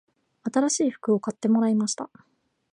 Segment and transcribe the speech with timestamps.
[0.51, 2.09] 新しい服を買ってもらいました